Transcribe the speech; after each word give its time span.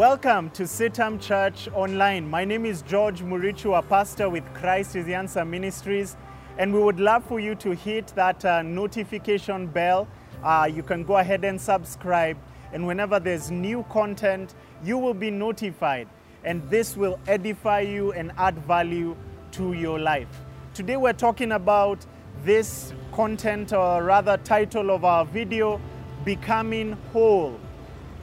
Welcome 0.00 0.48
to 0.52 0.62
CITAM 0.62 1.20
Church 1.20 1.68
Online. 1.74 2.26
My 2.26 2.42
name 2.42 2.64
is 2.64 2.80
George 2.80 3.20
Murichu, 3.20 3.78
a 3.78 3.82
pastor 3.82 4.30
with 4.30 4.44
Christ 4.54 4.96
is 4.96 5.04
the 5.04 5.12
Answer 5.12 5.44
Ministries, 5.44 6.16
and 6.56 6.72
we 6.72 6.80
would 6.80 6.98
love 6.98 7.22
for 7.26 7.38
you 7.38 7.54
to 7.56 7.74
hit 7.74 8.06
that 8.16 8.42
uh, 8.42 8.62
notification 8.62 9.66
bell. 9.66 10.08
Uh, 10.42 10.66
you 10.74 10.82
can 10.82 11.04
go 11.04 11.18
ahead 11.18 11.44
and 11.44 11.60
subscribe, 11.60 12.38
and 12.72 12.86
whenever 12.86 13.20
there's 13.20 13.50
new 13.50 13.84
content, 13.90 14.54
you 14.82 14.96
will 14.96 15.12
be 15.12 15.30
notified, 15.30 16.08
and 16.44 16.66
this 16.70 16.96
will 16.96 17.20
edify 17.26 17.80
you 17.80 18.12
and 18.12 18.32
add 18.38 18.56
value 18.60 19.14
to 19.52 19.74
your 19.74 19.98
life. 19.98 20.28
Today, 20.72 20.96
we're 20.96 21.12
talking 21.12 21.52
about 21.52 22.06
this 22.42 22.94
content, 23.12 23.74
or 23.74 24.02
rather, 24.02 24.38
title 24.38 24.92
of 24.92 25.04
our 25.04 25.26
video 25.26 25.78
Becoming 26.24 26.92
Whole. 27.12 27.60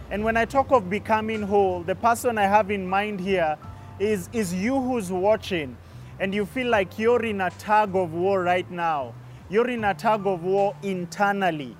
And 0.10 0.24
when 0.24 0.38
I 0.38 0.46
talk 0.46 0.72
of 0.72 0.90
becoming 0.90 1.42
whole, 1.42 1.84
the 1.84 1.96
person 1.96 2.38
I 2.38 2.44
have 2.44 2.72
in 2.72 2.88
mind 2.88 3.20
here 3.20 3.58
is, 4.00 4.30
is 4.32 4.54
you 4.54 4.80
who's 4.80 5.12
watching 5.12 5.76
and 6.20 6.34
you 6.34 6.46
feel 6.46 6.68
like 6.68 6.98
you're 6.98 7.24
in 7.26 7.42
a 7.42 7.50
tug 7.52 7.96
of 7.96 8.14
war 8.14 8.42
right 8.42 8.70
now. 8.72 9.14
You're 9.50 9.70
in 9.70 9.84
a 9.84 9.94
tug 9.94 10.26
of 10.26 10.44
war 10.44 10.76
internally. 10.82 11.76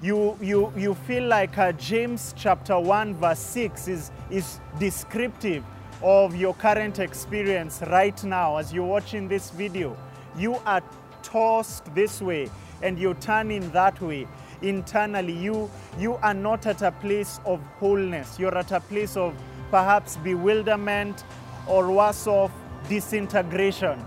You, 0.00 0.38
you, 0.40 0.72
you 0.76 0.94
feel 0.94 1.24
like 1.24 1.58
uh, 1.58 1.72
James 1.72 2.32
chapter 2.36 2.78
1, 2.78 3.14
verse 3.14 3.40
6 3.40 3.88
is, 3.88 4.10
is 4.30 4.60
descriptive 4.78 5.64
of 6.02 6.36
your 6.36 6.54
current 6.54 7.00
experience 7.00 7.82
right 7.88 8.22
now 8.22 8.58
as 8.58 8.72
you're 8.72 8.84
watching 8.84 9.26
this 9.26 9.50
video. 9.50 9.96
You 10.36 10.56
are 10.66 10.82
tossed 11.22 11.92
this 11.94 12.20
way 12.20 12.50
and 12.82 12.98
you're 12.98 13.14
turning 13.14 13.70
that 13.70 14.00
way 14.00 14.28
internally 14.68 15.32
you 15.32 15.70
you 15.98 16.14
are 16.16 16.34
not 16.34 16.66
at 16.66 16.82
a 16.82 16.92
place 16.92 17.40
of 17.44 17.60
wholeness. 17.78 18.38
You're 18.38 18.56
at 18.56 18.72
a 18.72 18.80
place 18.80 19.16
of 19.16 19.34
perhaps 19.70 20.16
bewilderment 20.16 21.24
or 21.66 21.90
worse 21.90 22.26
off 22.26 22.52
disintegration. 22.88 24.04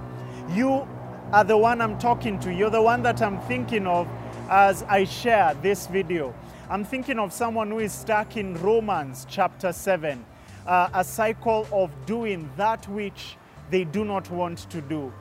You 0.49 0.87
are 1.31 1.43
the 1.43 1.57
one 1.57 1.81
i'm 1.81 1.97
talking 1.97 2.39
to. 2.41 2.53
You're 2.53 2.69
the 2.69 2.81
one 2.81 3.03
that 3.03 3.21
i'm 3.21 3.39
thinking 3.41 3.87
of 3.87 4.07
as 4.49 4.83
i 4.83 5.03
share 5.03 5.53
this 5.61 5.87
video. 5.87 6.33
I'm 6.69 6.83
thinking 6.83 7.19
of 7.19 7.31
someone 7.31 7.69
who 7.71 7.79
is 7.79 7.93
stuck 7.93 8.35
in 8.37 8.55
romans 8.55 9.25
chapter 9.29 9.71
7 9.71 10.25
uh, 10.67 10.89
a 10.93 11.03
cycle 11.03 11.67
of 11.71 11.89
doing 12.05 12.49
that 12.57 12.87
which 12.89 13.37
they 13.71 13.85
do 13.85 14.03
not 14.05 14.29
want 14.29 14.69
to 14.69 14.81
do. 14.81 15.11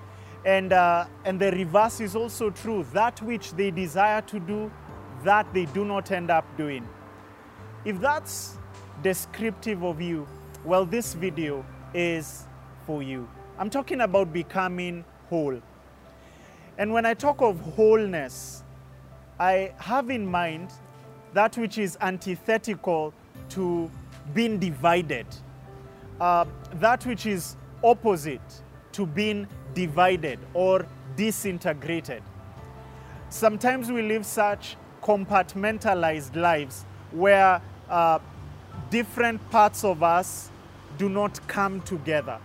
And 0.44 0.72
uh, 0.72 1.06
and 1.24 1.40
the 1.40 1.50
reverse 1.52 2.00
is 2.00 2.14
also 2.14 2.50
true. 2.50 2.84
That 2.92 3.20
which 3.22 3.52
they 3.52 3.70
desire 3.70 4.20
to 4.22 4.38
do 4.40 4.70
that 5.26 5.52
they 5.52 5.64
do 5.66 5.84
not 5.84 6.12
end 6.12 6.30
up 6.30 6.44
doing. 6.56 6.88
If 7.84 8.00
that's 8.00 8.58
descriptive 9.02 9.82
of 9.82 10.00
you, 10.00 10.24
well, 10.64 10.86
this 10.86 11.14
video 11.14 11.66
is 11.92 12.46
for 12.86 13.02
you. 13.02 13.28
I'm 13.58 13.68
talking 13.68 14.02
about 14.02 14.32
becoming 14.32 15.04
whole. 15.28 15.60
And 16.78 16.92
when 16.92 17.04
I 17.04 17.14
talk 17.14 17.42
of 17.42 17.58
wholeness, 17.58 18.62
I 19.40 19.72
have 19.78 20.10
in 20.10 20.24
mind 20.24 20.72
that 21.32 21.58
which 21.58 21.76
is 21.76 21.98
antithetical 22.00 23.12
to 23.50 23.90
being 24.32 24.60
divided, 24.60 25.26
uh, 26.20 26.44
that 26.74 27.04
which 27.04 27.26
is 27.26 27.56
opposite 27.82 28.62
to 28.92 29.04
being 29.04 29.48
divided 29.74 30.38
or 30.54 30.86
disintegrated. 31.16 32.22
Sometimes 33.28 33.90
we 33.90 34.02
live 34.02 34.24
such 34.24 34.76
compartmentalized 35.06 36.34
lives 36.34 36.84
where 37.12 37.62
uh, 37.88 38.18
different 38.90 39.50
parts 39.50 39.84
of 39.84 40.02
us 40.02 40.50
do 40.98 41.08
not 41.08 41.46
come 41.46 41.80
together. 41.82 42.38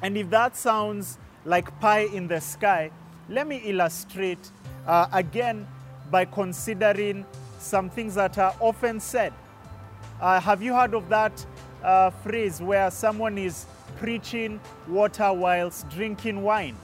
And 0.00 0.16
if 0.16 0.30
that 0.30 0.56
sounds 0.56 1.18
like 1.44 1.80
pie 1.80 2.06
in 2.12 2.28
the 2.28 2.40
sky, 2.40 2.92
let 3.28 3.48
me 3.48 3.56
illustrate 3.64 4.50
uh, 4.86 5.08
again 5.12 5.66
by 6.10 6.26
considering 6.26 7.26
some 7.58 7.90
things 7.90 8.14
that 8.14 8.38
are 8.38 8.54
often 8.60 9.00
said. 9.00 9.32
Uh, 10.20 10.40
have 10.40 10.62
you 10.62 10.72
heard 10.74 10.94
of 10.94 11.08
that 11.08 11.44
uh, 11.82 12.10
phrase 12.10 12.62
where 12.62 12.88
someone 12.90 13.36
is 13.36 13.66
preaching 13.96 14.60
water 14.86 15.32
whilst 15.32 15.88
drinking 15.88 16.42
wine? 16.42 16.76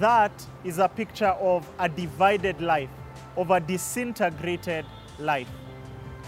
That 0.00 0.32
is 0.64 0.78
a 0.78 0.88
picture 0.88 1.34
of 1.40 1.68
a 1.78 1.88
divided 1.88 2.60
life 2.60 2.90
of 3.36 3.50
a 3.50 3.60
disintegrated 3.60 4.84
life. 5.18 5.48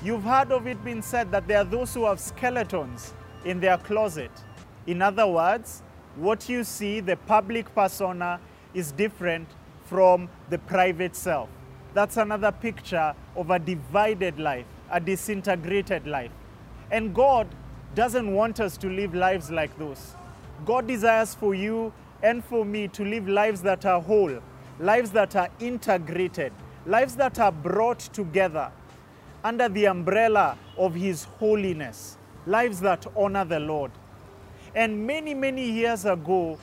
You've 0.03 0.25
heard 0.25 0.51
of 0.53 0.67
it 0.67 0.83
being 0.85 1.03
said 1.03 1.31
that 1.31 1.47
there 1.47 1.59
are 1.59 1.65
those 1.65 1.95
who 1.95 2.07
have 2.07 2.19
skeletons 2.19 3.15
in 3.45 3.61
their 3.61 3.79
closet. 3.79 4.31
In 4.87 5.01
other 5.03 5.27
words, 5.27 5.83
what 6.17 6.49
you 6.49 6.65
see, 6.65 7.01
the 7.01 7.17
public 7.17 7.73
persona, 7.75 8.41
is 8.75 8.93
different 8.93 9.49
from 9.85 10.29
the 10.51 10.59
private 10.59 11.15
self. 11.15 11.49
That's 11.95 12.17
another 12.17 12.53
picture 12.53 13.15
of 13.37 13.51
a 13.51 13.59
divided 13.59 14.39
life, 14.39 14.67
a 14.91 14.99
disintegrated 14.99 16.07
life. 16.07 16.31
And 16.91 17.15
God 17.15 17.47
doesn't 17.95 18.33
want 18.33 18.61
us 18.61 18.77
to 18.79 18.89
live 18.89 19.15
lives 19.15 19.51
like 19.51 19.77
those. 19.79 20.15
God 20.65 20.87
desires 20.87 21.35
for 21.35 21.55
you 21.55 21.93
and 22.23 22.45
for 22.45 22.65
me 22.65 22.89
to 22.89 23.05
live 23.05 23.29
lives 23.29 23.63
that 23.63 23.85
are 23.85 24.01
whole, 24.01 24.41
lives 24.79 25.11
that 25.11 25.37
are 25.37 25.49
integrated, 25.61 26.53
lives 26.87 27.17
that 27.17 27.39
are 27.39 27.53
brought 27.53 28.01
together 28.01 28.71
under 29.45 29.69
the 29.69 29.87
umbrella 29.87 30.57
of 30.77 30.95
His 30.95 31.25
holiness, 31.25 32.17
lives 32.47 32.81
that 32.81 33.07
honor 33.17 33.45
the 33.45 33.61
Lord. 33.61 33.91
And 34.75 35.07
many, 35.07 35.35
many 35.35 35.69
years 35.71 36.05
ago, 36.05 36.59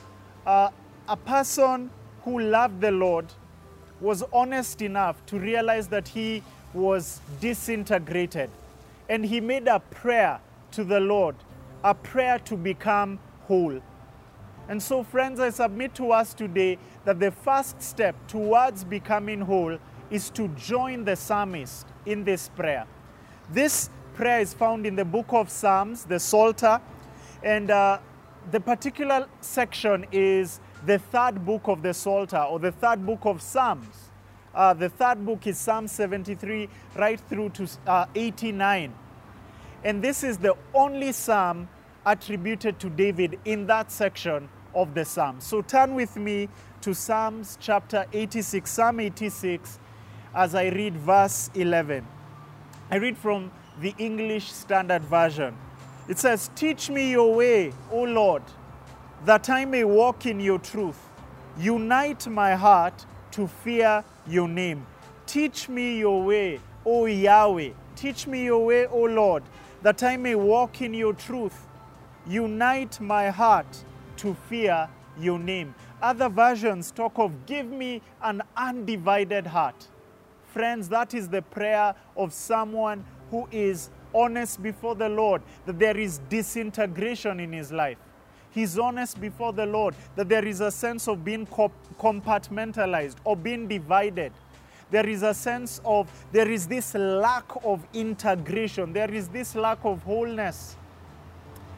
uh, 0.46 0.70
a 1.08 1.16
person 1.16 1.90
who 2.24 2.40
loved 2.40 2.80
the 2.80 2.90
Lord 2.90 3.26
was 4.00 4.22
honest 4.32 4.82
enough 4.82 5.24
to 5.26 5.38
realize 5.38 5.88
that 5.88 6.08
he 6.08 6.42
was 6.72 7.20
disintegrated. 7.40 8.50
And 9.08 9.24
he 9.24 9.40
made 9.40 9.68
a 9.68 9.80
prayer 9.80 10.40
to 10.72 10.84
the 10.84 11.00
Lord, 11.00 11.34
a 11.84 11.94
prayer 11.94 12.38
to 12.40 12.56
become 12.56 13.18
whole. 13.46 13.80
And 14.68 14.82
so, 14.82 15.02
friends, 15.02 15.40
I 15.40 15.50
submit 15.50 15.94
to 15.96 16.12
us 16.12 16.32
today 16.32 16.78
that 17.04 17.18
the 17.18 17.30
first 17.30 17.82
step 17.82 18.14
towards 18.28 18.84
becoming 18.84 19.40
whole 19.40 19.78
is 20.10 20.30
to 20.30 20.48
join 20.48 21.04
the 21.04 21.16
psalmist 21.16 21.86
in 22.06 22.24
this 22.24 22.48
prayer. 22.48 22.86
This 23.50 23.90
prayer 24.14 24.40
is 24.40 24.54
found 24.54 24.86
in 24.86 24.96
the 24.96 25.04
book 25.04 25.26
of 25.30 25.50
Psalms, 25.50 26.04
the 26.04 26.18
Psalter, 26.18 26.80
and 27.42 27.70
uh, 27.70 27.98
the 28.50 28.60
particular 28.60 29.28
section 29.40 30.06
is 30.12 30.60
the 30.86 30.98
third 30.98 31.44
book 31.44 31.68
of 31.68 31.82
the 31.82 31.94
Psalter 31.94 32.38
or 32.38 32.58
the 32.58 32.72
third 32.72 33.04
book 33.04 33.20
of 33.24 33.40
Psalms. 33.40 34.10
Uh, 34.54 34.74
the 34.74 34.88
third 34.88 35.24
book 35.24 35.46
is 35.46 35.58
Psalm 35.58 35.86
73 35.86 36.68
right 36.96 37.20
through 37.20 37.50
to 37.50 37.68
uh, 37.86 38.06
89. 38.14 38.92
And 39.84 40.02
this 40.02 40.24
is 40.24 40.38
the 40.38 40.56
only 40.74 41.12
psalm 41.12 41.68
attributed 42.04 42.78
to 42.80 42.90
David 42.90 43.38
in 43.44 43.66
that 43.66 43.90
section 43.92 44.48
of 44.74 44.94
the 44.94 45.04
psalm. 45.04 45.40
So 45.40 45.62
turn 45.62 45.94
with 45.94 46.16
me 46.16 46.48
to 46.82 46.94
Psalms 46.94 47.58
chapter 47.60 48.06
86, 48.12 48.70
Psalm 48.70 49.00
86, 49.00 49.78
as 50.34 50.54
I 50.54 50.68
read 50.68 50.96
verse 50.96 51.50
11. 51.54 52.06
I 52.90 52.96
read 52.96 53.16
from 53.16 53.50
the 53.80 53.94
English 53.98 54.52
Standard 54.52 55.02
Version. 55.02 55.56
It 56.08 56.18
says, 56.18 56.50
Teach 56.54 56.90
me 56.90 57.10
your 57.10 57.34
way, 57.34 57.72
O 57.90 58.02
Lord, 58.02 58.42
that 59.24 59.48
I 59.50 59.64
may 59.64 59.84
walk 59.84 60.26
in 60.26 60.40
your 60.40 60.58
truth. 60.58 60.98
Unite 61.58 62.26
my 62.26 62.54
heart 62.54 63.06
to 63.32 63.46
fear 63.46 64.04
your 64.26 64.48
name. 64.48 64.86
Teach 65.26 65.68
me 65.68 65.98
your 65.98 66.22
way, 66.22 66.60
O 66.84 67.06
Yahweh. 67.06 67.70
Teach 67.96 68.26
me 68.26 68.44
your 68.44 68.64
way, 68.66 68.86
O 68.86 69.02
Lord, 69.02 69.42
that 69.82 70.02
I 70.02 70.16
may 70.16 70.34
walk 70.34 70.82
in 70.82 70.94
your 70.94 71.12
truth. 71.12 71.66
Unite 72.26 73.00
my 73.00 73.30
heart 73.30 73.84
to 74.18 74.34
fear 74.48 74.88
your 75.18 75.38
name. 75.38 75.74
Other 76.02 76.28
versions 76.28 76.90
talk 76.90 77.18
of 77.18 77.46
give 77.46 77.66
me 77.66 78.00
an 78.22 78.42
undivided 78.56 79.46
heart. 79.46 79.89
Friends, 80.52 80.88
that 80.88 81.14
is 81.14 81.28
the 81.28 81.42
prayer 81.42 81.94
of 82.16 82.32
someone 82.32 83.04
who 83.30 83.48
is 83.52 83.90
honest 84.14 84.62
before 84.62 84.94
the 84.94 85.08
Lord, 85.08 85.42
that 85.66 85.78
there 85.78 85.96
is 85.96 86.18
disintegration 86.28 87.38
in 87.38 87.52
his 87.52 87.70
life. 87.70 87.98
He's 88.50 88.78
honest 88.78 89.20
before 89.20 89.52
the 89.52 89.66
Lord, 89.66 89.94
that 90.16 90.28
there 90.28 90.44
is 90.44 90.60
a 90.60 90.70
sense 90.72 91.06
of 91.06 91.24
being 91.24 91.46
compartmentalized 91.46 93.16
or 93.24 93.36
being 93.36 93.68
divided. 93.68 94.32
There 94.90 95.08
is 95.08 95.22
a 95.22 95.32
sense 95.32 95.80
of, 95.84 96.10
there 96.32 96.50
is 96.50 96.66
this 96.66 96.94
lack 96.94 97.44
of 97.62 97.86
integration, 97.94 98.92
there 98.92 99.12
is 99.12 99.28
this 99.28 99.54
lack 99.54 99.78
of 99.84 100.02
wholeness. 100.02 100.76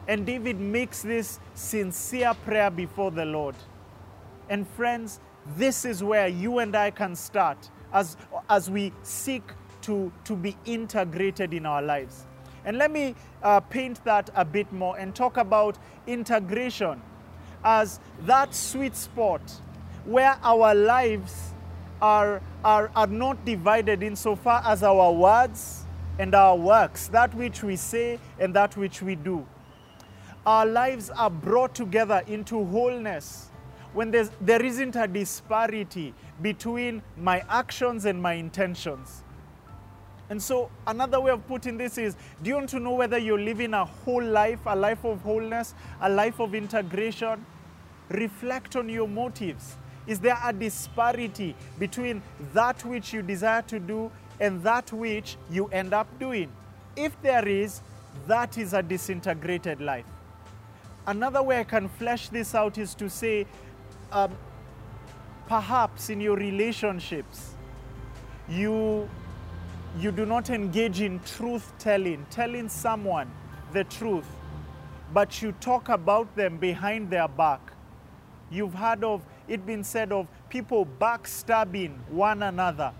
And 0.07 0.25
David 0.25 0.59
makes 0.59 1.03
this 1.03 1.39
sincere 1.53 2.33
prayer 2.43 2.71
before 2.71 3.11
the 3.11 3.25
Lord. 3.25 3.55
And 4.49 4.67
friends, 4.67 5.19
this 5.55 5.85
is 5.85 6.03
where 6.03 6.27
you 6.27 6.57
and 6.57 6.75
I 6.75 6.89
can 6.89 7.15
start 7.15 7.69
as, 7.93 8.17
as 8.49 8.69
we 8.69 8.91
seek 9.03 9.43
to, 9.81 10.11
to 10.25 10.35
be 10.35 10.57
integrated 10.65 11.53
in 11.53 11.65
our 11.65 11.81
lives. 11.81 12.25
And 12.65 12.77
let 12.77 12.91
me 12.91 13.15
uh, 13.41 13.59
paint 13.59 14.03
that 14.05 14.29
a 14.35 14.45
bit 14.45 14.71
more 14.71 14.97
and 14.97 15.13
talk 15.13 15.37
about 15.37 15.77
integration 16.07 17.01
as 17.63 17.99
that 18.21 18.53
sweet 18.55 18.95
spot 18.95 19.41
where 20.05 20.37
our 20.43 20.73
lives 20.73 21.53
are, 22.01 22.41
are, 22.63 22.91
are 22.95 23.07
not 23.07 23.43
divided 23.45 24.03
insofar 24.03 24.61
as 24.65 24.83
our 24.83 25.11
words 25.11 25.83
and 26.19 26.35
our 26.35 26.55
works, 26.55 27.07
that 27.07 27.33
which 27.33 27.63
we 27.63 27.75
say 27.75 28.19
and 28.39 28.53
that 28.53 28.75
which 28.77 29.01
we 29.01 29.15
do. 29.15 29.45
Our 30.45 30.65
lives 30.65 31.09
are 31.09 31.29
brought 31.29 31.73
together 31.73 32.21
into 32.27 32.63
wholeness 32.65 33.49
when 33.93 34.11
there's, 34.11 34.31
there 34.41 34.63
isn't 34.63 34.95
a 34.95 35.07
disparity 35.07 36.13
between 36.41 37.01
my 37.17 37.43
actions 37.49 38.05
and 38.05 38.21
my 38.21 38.33
intentions. 38.33 39.23
And 40.29 40.41
so, 40.41 40.71
another 40.87 41.19
way 41.19 41.31
of 41.31 41.45
putting 41.47 41.77
this 41.77 41.97
is 41.97 42.15
do 42.41 42.49
you 42.49 42.55
want 42.55 42.69
to 42.69 42.79
know 42.79 42.93
whether 42.93 43.17
you're 43.17 43.39
living 43.39 43.73
a 43.73 43.85
whole 43.85 44.23
life, 44.23 44.59
a 44.65 44.75
life 44.75 45.03
of 45.05 45.21
wholeness, 45.21 45.75
a 46.01 46.09
life 46.09 46.39
of 46.39 46.55
integration? 46.55 47.45
Reflect 48.09 48.75
on 48.75 48.89
your 48.89 49.07
motives. 49.07 49.75
Is 50.07 50.19
there 50.19 50.37
a 50.43 50.51
disparity 50.51 51.55
between 51.79 52.21
that 52.53 52.83
which 52.83 53.13
you 53.13 53.21
desire 53.21 53.61
to 53.63 53.79
do 53.79 54.11
and 54.39 54.61
that 54.63 54.91
which 54.91 55.37
you 55.49 55.67
end 55.67 55.93
up 55.93 56.07
doing? 56.19 56.51
If 56.95 57.19
there 57.21 57.47
is, 57.47 57.81
that 58.27 58.57
is 58.57 58.73
a 58.73 58.83
disintegrated 58.83 59.81
life. 59.81 60.05
Another 61.05 61.43
way 61.43 61.59
I 61.59 61.63
can 61.63 61.89
flesh 61.89 62.29
this 62.29 62.55
out 62.55 62.77
is 62.77 62.95
to 62.95 63.09
say, 63.09 63.45
um, 64.13 64.31
perhaps 65.47 66.09
in 66.09 66.21
your 66.21 66.37
relationships, 66.37 67.55
you, 68.47 69.09
you 69.99 70.11
do 70.11 70.25
not 70.25 70.49
engage 70.49 71.01
in 71.01 71.19
truth 71.21 71.73
telling, 71.79 72.25
telling 72.29 72.69
someone 72.69 73.29
the 73.73 73.83
truth, 73.85 74.27
but 75.13 75.41
you 75.41 75.51
talk 75.53 75.89
about 75.89 76.33
them 76.35 76.57
behind 76.57 77.09
their 77.09 77.27
back. 77.27 77.73
You've 78.51 78.73
heard 78.73 79.03
of 79.03 79.23
it 79.47 79.65
being 79.65 79.83
said 79.83 80.11
of 80.11 80.27
people 80.49 80.87
backstabbing 80.99 81.97
one 82.09 82.43
another. 82.43 82.93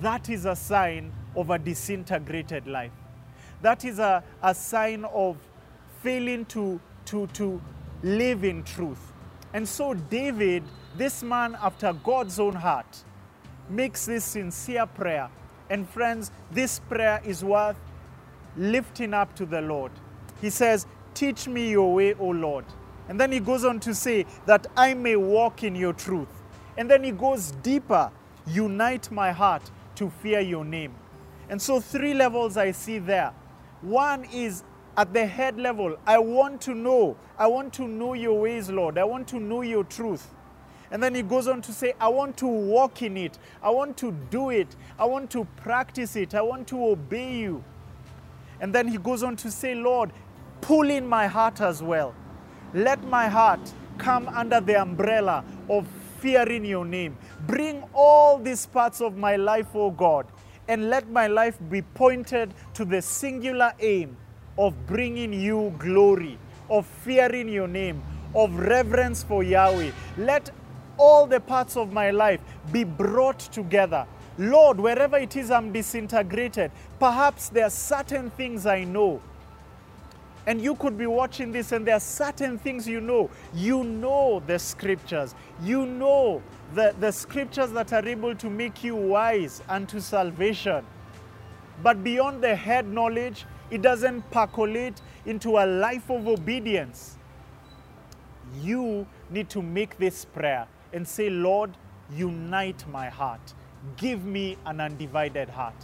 That 0.00 0.28
is 0.28 0.44
a 0.44 0.56
sign 0.56 1.12
of 1.36 1.50
a 1.50 1.58
disintegrated 1.58 2.66
life. 2.66 2.92
That 3.62 3.84
is 3.84 3.98
a, 3.98 4.22
a 4.42 4.54
sign 4.54 5.04
of 5.04 5.36
failing 6.02 6.44
to, 6.46 6.80
to, 7.06 7.26
to 7.28 7.60
live 8.02 8.44
in 8.44 8.64
truth. 8.64 9.12
And 9.52 9.66
so, 9.68 9.94
David, 9.94 10.62
this 10.96 11.22
man 11.22 11.56
after 11.60 11.92
God's 11.92 12.38
own 12.38 12.54
heart, 12.54 13.04
makes 13.68 14.06
this 14.06 14.24
sincere 14.24 14.86
prayer. 14.86 15.30
And, 15.70 15.88
friends, 15.88 16.30
this 16.50 16.78
prayer 16.80 17.20
is 17.24 17.44
worth 17.44 17.76
lifting 18.56 19.14
up 19.14 19.34
to 19.36 19.46
the 19.46 19.60
Lord. 19.60 19.92
He 20.40 20.50
says, 20.50 20.86
Teach 21.14 21.48
me 21.48 21.70
your 21.70 21.94
way, 21.94 22.14
O 22.14 22.28
Lord. 22.28 22.64
And 23.08 23.18
then 23.18 23.32
he 23.32 23.40
goes 23.40 23.64
on 23.64 23.80
to 23.80 23.94
say, 23.94 24.26
That 24.46 24.66
I 24.76 24.94
may 24.94 25.16
walk 25.16 25.62
in 25.62 25.74
your 25.74 25.92
truth. 25.92 26.28
And 26.76 26.90
then 26.90 27.02
he 27.02 27.10
goes 27.10 27.52
deeper, 27.62 28.10
Unite 28.46 29.10
my 29.10 29.32
heart 29.32 29.70
to 29.96 30.10
fear 30.22 30.40
your 30.40 30.64
name. 30.64 30.94
And 31.48 31.60
so, 31.60 31.80
three 31.80 32.14
levels 32.14 32.56
I 32.56 32.72
see 32.72 32.98
there. 32.98 33.32
One 33.80 34.24
is 34.26 34.62
at 34.98 35.14
the 35.14 35.24
head 35.24 35.56
level, 35.60 35.96
I 36.08 36.18
want 36.18 36.60
to 36.62 36.74
know. 36.74 37.16
I 37.38 37.46
want 37.46 37.72
to 37.74 37.86
know 37.86 38.14
your 38.14 38.40
ways, 38.40 38.68
Lord. 38.68 38.98
I 38.98 39.04
want 39.04 39.28
to 39.28 39.38
know 39.38 39.62
your 39.62 39.84
truth. 39.84 40.28
And 40.90 41.00
then 41.00 41.14
he 41.14 41.22
goes 41.22 41.46
on 41.46 41.62
to 41.62 41.72
say, 41.72 41.94
I 42.00 42.08
want 42.08 42.36
to 42.38 42.48
walk 42.48 43.02
in 43.02 43.16
it. 43.16 43.38
I 43.62 43.70
want 43.70 43.96
to 43.98 44.10
do 44.30 44.50
it. 44.50 44.74
I 44.98 45.04
want 45.04 45.30
to 45.30 45.44
practice 45.58 46.16
it. 46.16 46.34
I 46.34 46.42
want 46.42 46.66
to 46.68 46.84
obey 46.84 47.36
you. 47.36 47.62
And 48.60 48.74
then 48.74 48.88
he 48.88 48.98
goes 48.98 49.22
on 49.22 49.36
to 49.36 49.52
say, 49.52 49.76
Lord, 49.76 50.10
pull 50.62 50.90
in 50.90 51.06
my 51.06 51.28
heart 51.28 51.60
as 51.60 51.80
well. 51.80 52.12
Let 52.74 53.04
my 53.04 53.28
heart 53.28 53.60
come 53.98 54.26
under 54.26 54.60
the 54.60 54.82
umbrella 54.82 55.44
of 55.70 55.86
fearing 56.18 56.64
your 56.64 56.84
name. 56.84 57.16
Bring 57.46 57.84
all 57.94 58.36
these 58.36 58.66
parts 58.66 59.00
of 59.00 59.16
my 59.16 59.36
life, 59.36 59.76
O 59.76 59.82
oh 59.82 59.90
God, 59.92 60.26
and 60.66 60.90
let 60.90 61.08
my 61.08 61.28
life 61.28 61.56
be 61.70 61.82
pointed 61.82 62.52
to 62.74 62.84
the 62.84 63.00
singular 63.00 63.72
aim 63.78 64.16
of 64.58 64.86
bringing 64.86 65.32
you 65.32 65.72
glory, 65.78 66.38
of 66.68 66.84
fearing 66.86 67.48
your 67.48 67.68
name, 67.68 68.02
of 68.34 68.54
reverence 68.58 69.22
for 69.22 69.42
Yahweh. 69.42 69.92
Let 70.18 70.50
all 70.98 71.26
the 71.26 71.40
parts 71.40 71.76
of 71.76 71.92
my 71.92 72.10
life 72.10 72.40
be 72.72 72.84
brought 72.84 73.38
together. 73.38 74.06
Lord, 74.36 74.78
wherever 74.78 75.16
it 75.16 75.36
is 75.36 75.50
I'm 75.50 75.72
disintegrated, 75.72 76.70
perhaps 76.98 77.48
there 77.48 77.64
are 77.64 77.70
certain 77.70 78.30
things 78.30 78.66
I 78.66 78.84
know 78.84 79.22
and 80.48 80.62
you 80.62 80.76
could 80.76 80.96
be 80.96 81.06
watching 81.06 81.52
this, 81.52 81.72
and 81.72 81.86
there 81.86 81.96
are 81.96 82.00
certain 82.00 82.56
things 82.56 82.88
you 82.88 83.02
know. 83.02 83.28
You 83.52 83.84
know 83.84 84.42
the 84.46 84.58
scriptures. 84.58 85.34
You 85.62 85.84
know 85.84 86.42
the, 86.74 86.94
the 86.98 87.12
scriptures 87.12 87.70
that 87.72 87.92
are 87.92 88.08
able 88.08 88.34
to 88.36 88.48
make 88.48 88.82
you 88.82 88.96
wise 88.96 89.60
unto 89.68 90.00
salvation. 90.00 90.86
But 91.82 92.02
beyond 92.02 92.42
the 92.42 92.56
head 92.56 92.88
knowledge, 92.88 93.44
it 93.70 93.82
doesn't 93.82 94.30
percolate 94.30 95.00
into 95.26 95.58
a 95.58 95.66
life 95.66 96.10
of 96.10 96.26
obedience. 96.26 97.16
You 98.62 99.06
need 99.30 99.48
to 99.50 99.62
make 99.62 99.98
this 99.98 100.24
prayer 100.24 100.66
and 100.92 101.06
say, 101.06 101.28
Lord, 101.28 101.76
unite 102.10 102.86
my 102.88 103.08
heart. 103.08 103.54
Give 103.96 104.24
me 104.24 104.56
an 104.64 104.80
undivided 104.80 105.50
heart. 105.50 105.74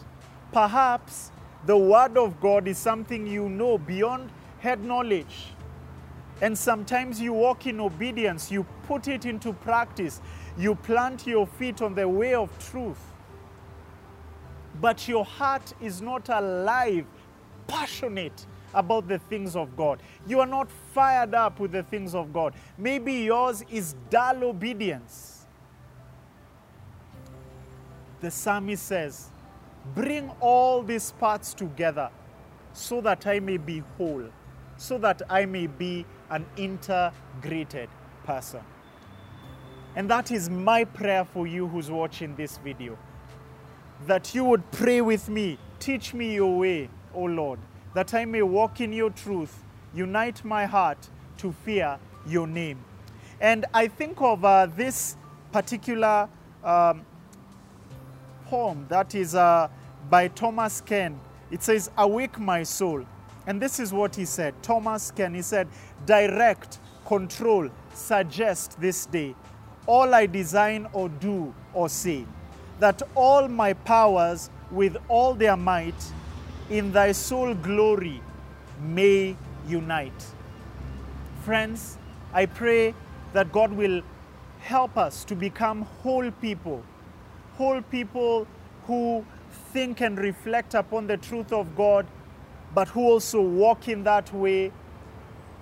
Perhaps 0.53 1.31
the 1.67 1.77
word 1.77 2.17
of 2.17 2.41
God 2.41 2.69
is 2.69 2.79
something 2.79 3.27
you 3.27 3.49
know 3.49 3.79
beyond 3.79 4.31
head 4.59 4.83
knowledge. 4.83 5.53
And 6.41 6.57
sometimes 6.57 7.21
you 7.21 7.33
walk 7.33 7.67
in 7.67 7.81
obedience, 7.81 8.51
you 8.51 8.67
put 8.87 9.09
it 9.09 9.25
into 9.25 9.53
practice, 9.53 10.21
you 10.59 10.75
plant 10.75 11.27
your 11.27 11.47
feet 11.47 11.81
on 11.81 11.95
the 11.95 12.09
way 12.09 12.35
of 12.35 12.51
truth. 12.71 12.99
But 14.81 15.07
your 15.07 15.25
heart 15.25 15.73
is 15.81 16.03
not 16.03 16.29
alive, 16.29 17.07
passionate 17.67 18.47
about 18.73 19.09
the 19.09 19.19
things 19.19 19.55
of 19.57 19.77
God. 19.77 20.03
You 20.27 20.41
are 20.41 20.47
not 20.47 20.69
fired 20.93 21.35
up 21.35 21.61
with 21.61 21.73
the 21.73 21.83
things 21.83 22.15
of 22.15 22.33
God. 22.33 22.55
Maybe 22.77 23.13
yours 23.13 23.65
is 23.71 23.95
dull 24.11 24.45
obedience. 24.45 25.47
The 28.21 28.31
psalmist 28.31 28.85
says, 28.85 29.31
Bring 29.95 30.31
all 30.41 30.83
these 30.83 31.13
parts 31.13 31.53
together 31.53 32.11
so 32.73 33.01
that 33.03 33.27
I 33.27 33.39
may 33.39 33.59
be 33.59 33.83
whole 33.99 34.25
so 34.77 34.99
that 34.99 35.23
I 35.29 35.47
may 35.47 35.67
be 35.67 36.05
an 36.31 36.45
integrated 36.57 37.89
person. 38.25 38.61
And 39.97 40.11
that 40.11 40.31
is 40.33 40.51
my 40.51 40.85
prayer 40.85 41.25
for 41.25 41.47
you 41.47 41.69
who's 41.69 41.91
watching 41.91 42.35
this 42.35 42.59
video. 42.59 42.99
That 44.07 44.35
you 44.35 44.45
would 44.45 44.69
pray 44.73 45.01
with 45.01 45.29
me, 45.29 45.59
teach 45.79 46.15
me 46.15 46.35
your 46.35 46.59
way, 46.59 46.91
O 47.15 47.25
Lord, 47.25 47.59
that 47.95 48.15
I 48.15 48.25
may 48.25 48.43
walk 48.43 48.81
in 48.81 48.93
your 48.93 49.11
truth, 49.11 49.63
unite 49.95 50.45
my 50.45 50.67
heart 50.67 50.99
to 51.39 51.53
fear 51.53 51.99
your 52.27 52.47
name. 52.47 52.79
And 53.41 53.67
I 53.75 53.89
think 53.89 54.21
of 54.21 54.45
uh, 54.45 54.67
this 54.67 55.17
particular 55.53 56.29
um, 56.63 57.05
poem 58.47 58.87
that 58.89 59.15
is 59.15 59.35
uh, 59.35 59.69
by 60.11 60.29
Thomas 60.29 60.81
Ken. 60.81 61.19
It 61.51 61.63
says, 61.63 61.91
Awake 61.97 62.39
my 62.39 62.63
soul. 62.63 63.05
And 63.47 63.61
this 63.61 63.79
is 63.79 63.93
what 63.93 64.17
he 64.17 64.25
said. 64.25 64.55
Thomas 64.63 65.11
Ken, 65.11 65.35
he 65.35 65.43
said, 65.43 65.69
direct, 66.07 66.79
control, 67.05 67.69
suggest 67.93 68.81
this 68.81 69.05
day 69.07 69.35
all 69.87 70.15
I 70.15 70.27
design 70.27 70.87
or 70.93 71.09
do 71.09 71.55
or 71.73 71.89
say, 71.89 72.25
that 72.81 73.03
all 73.15 73.49
my 73.49 73.73
powers 73.73 74.51
with 74.71 74.97
all 75.09 75.35
their 75.35 75.57
might 75.57 75.95
in 76.71 76.93
thy 76.93 77.13
sole 77.13 77.55
glory 77.55 78.21
may 78.81 79.37
unite. 79.69 80.27
Friends, 81.45 81.99
I 82.33 82.47
pray 82.47 82.95
that 83.33 83.53
God 83.53 83.73
will 83.73 84.03
help 84.61 84.97
us 84.97 85.25
to 85.25 85.35
become 85.35 85.83
whole 85.83 86.31
people, 86.31 86.83
whole 87.57 87.83
people 87.83 88.47
who 88.87 89.25
think 89.73 90.01
and 90.01 90.19
reflect 90.19 90.75
upon 90.75 91.07
the 91.07 91.17
truth 91.17 91.53
of 91.53 91.77
God 91.77 92.07
but 92.75 92.89
who 92.89 93.03
also 93.03 93.41
walk 93.41 93.89
in 93.89 94.03
that 94.05 94.33
way 94.35 94.73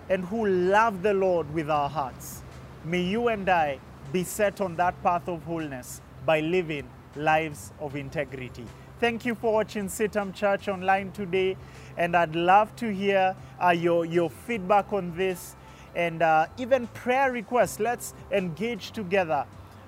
and 0.09 0.25
who 0.25 0.47
love 0.47 1.03
the 1.03 1.13
Lord 1.13 1.53
with 1.53 1.71
our 1.71 1.89
hearts. 1.89 2.43
May 2.85 3.03
you 3.03 3.29
and 3.29 3.49
I 3.49 3.79
be 4.13 4.25
set 4.25 4.61
on 4.61 4.77
that 4.77 5.01
path 5.03 5.29
of 5.29 5.43
wholeness 5.45 6.01
by 6.25 6.41
living 6.41 6.89
lives 7.15 7.73
of 7.81 7.97
integrity. 7.97 8.67
Thank 9.03 9.27
you 9.27 9.35
for 9.35 9.53
watching 9.53 9.89
CITAM 9.89 10.33
Church 10.33 10.69
Online 10.69 11.11
today, 11.11 11.57
and 11.97 12.17
I'd 12.17 12.37
love 12.37 12.77
to 12.77 12.95
hear 12.95 13.35
uh, 13.61 13.71
your, 13.71 14.05
your 14.05 14.31
feedback 14.31 14.93
on 14.93 15.13
this 15.17 15.57
and 15.97 16.23
uh, 16.23 16.47
even 16.57 16.87
prayer 16.87 17.33
requests. 17.33 17.81
Let's 17.81 18.15
engage 18.31 18.93
together 18.93 19.45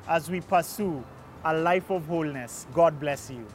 as 0.08 0.28
we 0.28 0.40
pursue 0.40 1.04
a 1.44 1.54
life 1.54 1.90
of 1.90 2.06
wholeness. 2.06 2.66
God 2.74 2.98
bless 2.98 3.30
you. 3.30 3.46